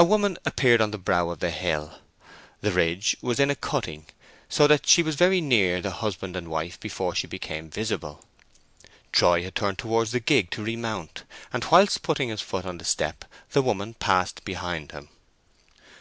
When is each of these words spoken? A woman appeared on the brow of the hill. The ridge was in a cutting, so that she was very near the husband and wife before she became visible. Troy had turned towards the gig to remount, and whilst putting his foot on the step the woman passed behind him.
A 0.00 0.02
woman 0.02 0.36
appeared 0.44 0.80
on 0.80 0.90
the 0.90 0.98
brow 0.98 1.28
of 1.30 1.38
the 1.38 1.52
hill. 1.52 2.00
The 2.60 2.72
ridge 2.72 3.16
was 3.22 3.38
in 3.38 3.50
a 3.50 3.54
cutting, 3.54 4.06
so 4.48 4.66
that 4.66 4.84
she 4.84 5.00
was 5.00 5.14
very 5.14 5.40
near 5.40 5.80
the 5.80 5.92
husband 5.92 6.34
and 6.34 6.48
wife 6.48 6.80
before 6.80 7.14
she 7.14 7.28
became 7.28 7.70
visible. 7.70 8.24
Troy 9.12 9.44
had 9.44 9.54
turned 9.54 9.78
towards 9.78 10.10
the 10.10 10.18
gig 10.18 10.50
to 10.50 10.64
remount, 10.64 11.22
and 11.52 11.64
whilst 11.66 12.02
putting 12.02 12.30
his 12.30 12.40
foot 12.40 12.66
on 12.66 12.78
the 12.78 12.84
step 12.84 13.24
the 13.52 13.62
woman 13.62 13.94
passed 13.94 14.44
behind 14.44 14.90
him. 14.90 15.08